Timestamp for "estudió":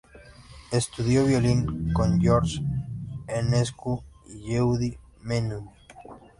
0.71-1.27